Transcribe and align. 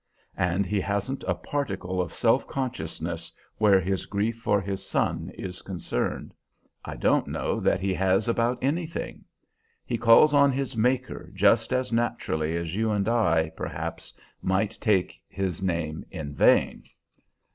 And 0.39 0.65
he 0.65 0.81
hasn't 0.81 1.23
a 1.27 1.35
particle 1.35 2.01
of 2.01 2.11
self 2.11 2.47
consciousness 2.47 3.31
where 3.59 3.79
his 3.79 4.07
grief 4.07 4.37
for 4.39 4.59
his 4.59 4.83
son 4.83 5.29
is 5.37 5.61
concerned. 5.61 6.33
I 6.83 6.95
don't 6.95 7.27
know 7.27 7.59
that 7.59 7.81
he 7.81 7.93
has 7.93 8.27
about 8.27 8.57
anything. 8.63 9.25
He 9.85 9.99
calls 9.99 10.33
on 10.33 10.51
his 10.51 10.75
Maker 10.75 11.29
just 11.35 11.71
as 11.71 11.91
naturally 11.91 12.57
as 12.57 12.73
you 12.75 12.89
and 12.89 13.07
I, 13.07 13.51
perhaps, 13.55 14.11
might 14.41 14.71
take 14.81 15.21
his 15.29 15.61
name 15.61 16.03
in 16.09 16.33
vain." 16.33 16.85